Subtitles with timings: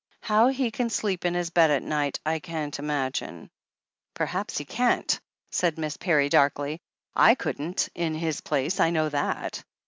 [0.21, 3.51] How he can sleep in his bed at night, I can't imagine!"
[4.15, 5.19] "Perhaps he can't,"
[5.51, 6.81] said Miss Parry darkly.
[7.09, 9.63] "/ couldn't, in his place, I know that."